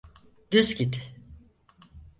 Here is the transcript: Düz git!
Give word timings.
Düz 0.51 0.75
git! 0.75 1.13